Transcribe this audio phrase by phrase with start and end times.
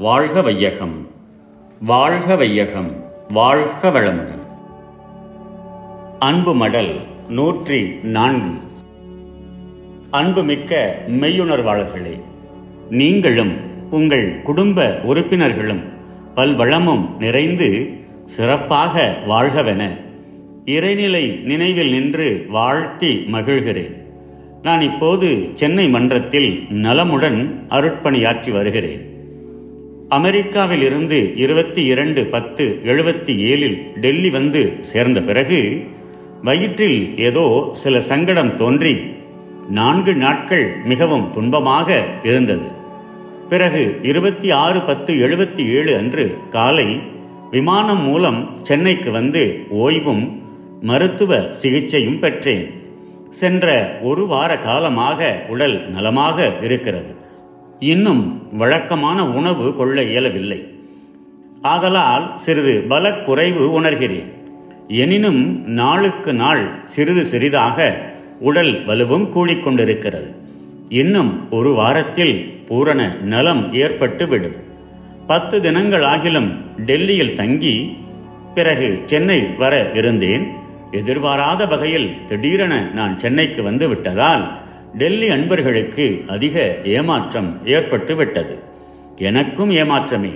[0.00, 1.08] வாழ்க வையகம்.
[1.80, 4.46] வாழ்க வையகம் வாழ்க வளமுடன்.
[6.18, 8.50] அன்பு மடல் நூற்றி நான்கு.
[10.10, 12.20] அன்புமிக்க மெய்யுணர்வாளர்களே
[12.90, 13.52] நீங்களும்
[13.90, 15.82] உங்கள் குடும்ப உறுப்பினர்களும்
[16.34, 17.88] பல்வளமும் நிறைந்து
[18.24, 19.90] சிறப்பாக வாழ்கவென
[20.64, 23.94] இறைநிலை நினைவில் நின்று வாழ்த்தி மகிழ்கிறேன்.
[24.62, 29.09] நான் இப்போது சென்னை மன்றத்தில் நலமுடன் அருட்பணியாற்றி வருகிறேன்.
[30.16, 35.58] அமெரிக்காவில் இருந்து இருபத்தி இரண்டு பத்து எழுபத்தி ஏழில் டெல்லி வந்து சேர்ந்த பிறகு
[36.42, 38.94] வயிற்றில் ஏதோ சில சங்கடம் தோன்றி
[39.68, 42.68] நான்கு நாட்கள் மிகவும் துன்பமாக இருந்தது.
[43.48, 47.00] பிறகு இருபத்தி ஆறு பத்து எழுபத்தி ஏழு அன்று காலை
[47.50, 50.24] விமானம் மூலம் சென்னைக்கு வந்து ஓய்வும்
[50.80, 52.68] மருத்துவ சிகிச்சையும் பெற்றேன்.
[53.28, 57.19] சென்ற ஒரு வார காலமாக உடல் நலமாக இருக்கிறது.
[57.80, 60.74] இன்னும் வழக்கமான உணவு கொள்ள இயலவில்லை.
[61.62, 64.30] ஆதலால் சிறிது பலக்குறைவு உணர்கிறேன்.
[64.88, 68.08] எனினும் நாளுக்கு நாள் சிறிது சிறிதாக
[68.40, 70.34] உடல் வலுவும் கூடிக்கொண்டிருக்கிறது
[70.88, 74.56] இன்னும் ஒரு வாரத்தில் பூரண நலம் ஏற்பட்டுவிடும்.
[75.26, 76.54] பத்து தினங்கள் ஆகிலும்
[76.86, 77.96] டெல்லியில் தங்கி
[78.54, 80.46] பிறகு சென்னை வர இருந்தேன்.
[80.90, 84.60] எதிர்பாராத வகையில் திடீரென நான் சென்னைக்கு வந்து விட்டதால்
[84.94, 88.58] டெல்லி அன்பர்களுக்கு அதிக ஏமாற்றம் ஏற்பட்டுவிட்டது.
[89.16, 90.30] எனக்கும் ஏமாற்றமே.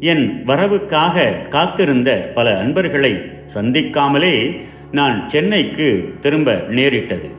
[0.00, 3.22] என் வரவுக்காக காத்திருந்த பல அன்பர்களை
[3.54, 4.60] சந்திக்காமலே
[4.92, 7.30] நான் சென்னைக்கு திரும்ப நேரிட்டது.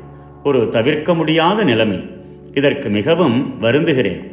[0.43, 2.09] ஒரு தவிர்க்க முடியாத நிலைமை.
[2.53, 4.31] இதற்கு மிகவும் வருந்துகிறேன்.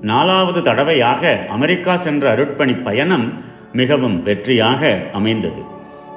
[0.00, 5.62] நாலாவது தடவையாக அமெரிக்கா சென்ற அருட்பணி பயணம் மிகவும் வெற்றியாக அமைந்தது.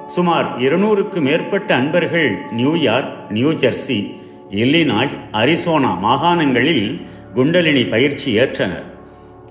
[0.06, 7.00] சுமார் இருநூறுக்கு மேற்பட்ட அன்பர்கள் New York New Jersey Illinois Arizona மாகாணங்களில்
[7.34, 8.84] குண்டலினி பயிற்சி ஏற்றனர்.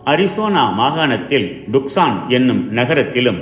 [0.06, 3.42] அரிசோனா மாகாணத்தில் டுக்சான் என்னும் நகரத்திலும்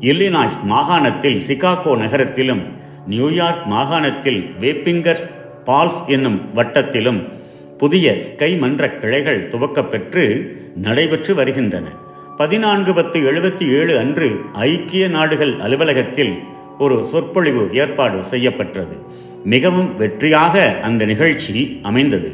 [0.00, 2.62] இல்லினாய்ஸ் மாகாணத்தில் சிகாகோ நகரத்திலும்
[3.06, 5.28] நியூயார்க் மாகாணத்தில் வேப்பிங்கர்ஸ்
[5.66, 7.32] பால்ஸ் என்னும் வட்டத்திலும்
[7.78, 11.88] புதிய ஸ்கை மன்ற கிளைகள் துவக்கப்பெற்று நடைபெற்று வருகின்றன.
[12.36, 16.38] பதினான்கு பத்து எழுபத்தி ஏழு அன்று ஐக்கிய நாடுகள் அலுவலகத்தில்
[16.78, 19.24] ஒரு சொற்பொழிவு ஏற்பாடு செய்யப்பட்டது.
[19.52, 22.30] மிகவும் வெற்றியாக அந்த நிகழ்ச்சி அமைந்தது.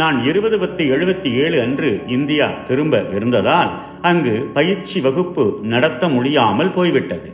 [0.00, 3.70] நான் இருபது பத்து எழுபத்தி ஏழு அன்று இந்தியா திரும்ப இருந்ததால்
[4.10, 7.30] அங்கு பயிற்சி வகுப்பு நடத்த முடியாமல் போய்விட்டது.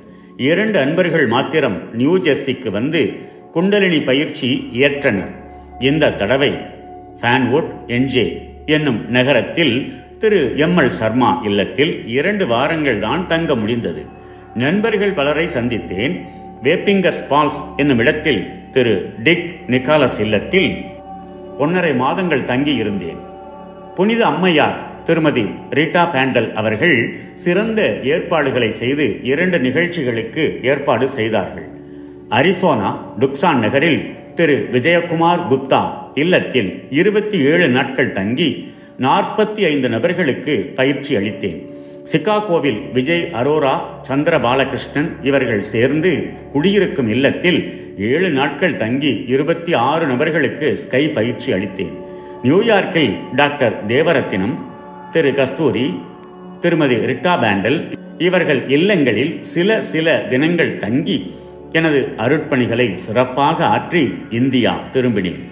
[0.51, 3.03] இரண்டு அன்பர்கள் மாத்திரம் நியூ ஜெர்சிக்கு வந்து
[3.55, 4.51] குண்டலினி பயிற்சி
[4.87, 5.33] ஏற்றனர்.
[5.91, 6.53] இந்த தடவை
[7.21, 8.27] ஃபேன்வுட் என்ஜே
[8.77, 9.75] என்னும் நகரத்தில்
[10.19, 14.03] திரு எம் எல் சர்மா இல்லத்தில் இரண்டு வாரங்கள் தான் தங்க முடிந்தது.
[14.65, 16.15] நண்பர்கள் பலரை சந்தித்தேன்.
[16.63, 20.85] வேப்பிங்கர் ஸ்பால்ஸ் என்னும் இடத்தில் திரு டிக் நிக்காலஸ் இல்லத்தில்
[21.59, 23.17] ஒன்றரை மாதங்கள் தங்கி இருந்தேன்.
[23.95, 31.69] புனித அம்மையார் திருமதி ரீட்டா பேண்டல் அவர்கள் சிறந்த ஏற்பாடுகளை செய்து இரண்டு நிகழ்ச்சிகளுக்கு ஏற்பாடு செய்தார்கள்.
[32.31, 35.83] அரிசோனா டுக்சான் நகரில் திரு விஜயகுமார் குப்தா
[36.15, 41.76] இல்லத்தில் இருபத்தி ஏழு நாட்கள் தங்கி நாற்பத்தி ஐந்து நபர்களுக்கு பயிற்சி அளித்தேன்.
[42.11, 43.73] சிகாகோவில் விஜய் அரோரா
[44.09, 46.11] சந்திர பாலகிருஷ்ணன் இவர்கள் சேர்ந்து
[46.53, 47.59] குடியிருக்கும் இல்லத்தில்
[48.11, 51.95] ஏழு நாட்கள் தங்கி இருபத்தி ஆறு நபர்களுக்கு ஸ்கை பயிற்சி அளித்தேன்.
[52.43, 54.55] நியூயார்க்கில் டாக்டர் தேவரத்தினம்
[55.11, 55.87] திரு கஸ்தூரி
[56.61, 57.79] திருமதி ரிட்டா பேண்டல்
[58.19, 61.19] இவர்கள் இல்லங்களில் சில சில தினங்கள் தங்கி
[61.73, 65.43] எனது அருட்பணிகளை சிறப்பாக ஆற்றி இந்தியா திரும்பினேன்.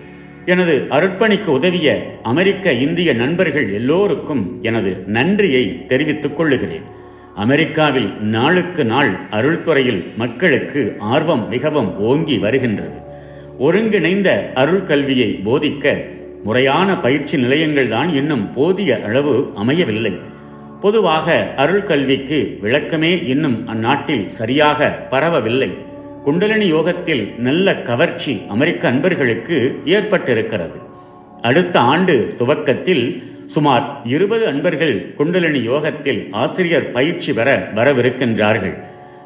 [0.47, 6.82] எனது அருட்பணிக்கு உதவிய அமெரிக்க இந்திய நண்பர்கள் எல்லோருக்கும் எனது நன்றியை தெரிவித்துக் கொள்ளுகிறேன்.
[7.34, 12.99] அமெரிக்காவில் நாளுக்கு நாள் அருள்துறையில் மக்களுக்கு ஆர்வம் மிகவும் ஓங்கி வருகின்றது.
[13.59, 15.97] ஒருங்கிணைந்த அருள் கல்வியை போதிக்க
[16.44, 20.19] முறையான பயிற்சி நிலையங்கள் தான் இன்னும் போதிய அளவு அமையவில்லை.
[20.81, 25.71] பொதுவாக அருள் கல்விக்கு விளக்கமே இன்னும் அந்நாட்டில் சரியாக பரவவில்லை.
[26.24, 30.76] குண்டலினி யோகத்தில் நல்ல கவர்ச்சி அமெரிக்க அன்பர்களுக்கு ஏற்பட்டிருக்கிறது.
[31.43, 33.04] அடுத்த ஆண்டு துவக்கத்தில்
[33.46, 38.75] சுமார் இருபது அன்பர்கள் குண்டலினி யோகத்தில் ஆசிரியர் பயிற்சி பெற வரவிருக்கின்றார்கள்.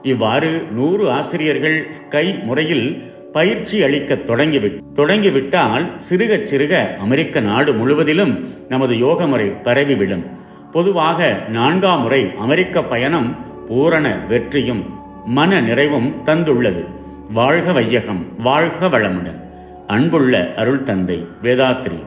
[0.03, 2.87] இவ்வாறு நூறு ஆசிரியர்கள் ஸ்கை முறையில்
[3.33, 8.35] பயிற்சி அளிக்க தொடங்கிவிட் தொடங்கிவிட்டால் சிறுக சிறுக அமெரிக்க நாடு முழுவதிலும்
[8.69, 10.25] நமது யோக முறை பரவிவிடும்.
[10.73, 13.29] பொதுவாக நான்காம் முறை அமெரிக்க பயணம்
[13.67, 14.83] பூரண வெற்றியும்
[15.31, 16.85] மன நிறைவும் தந்துள்ளது.
[17.33, 19.41] வாழ்க வையகம் வாழ்க வளமுடன்.
[19.87, 22.03] அன்புள்ள அருள் தந்தை வேதாத்ரி.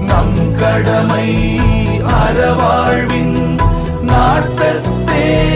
[0.00, 1.58] நம் கடமை
[2.00, 3.58] அறவாழ்வின்
[4.02, 5.48] நாட்டத்தே